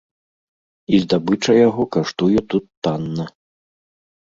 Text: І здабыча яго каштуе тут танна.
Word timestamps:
І 0.93 1.01
здабыча 1.03 1.51
яго 1.67 1.83
каштуе 1.97 2.39
тут 2.55 2.63
танна. 2.87 3.31